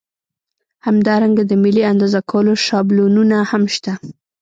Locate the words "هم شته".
3.51-3.93